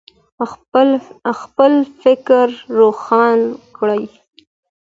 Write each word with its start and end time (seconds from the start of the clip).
خپل 1.41 1.71
فکر 2.01 2.47
روښانه 2.79 3.47
کړئ. 3.77 4.03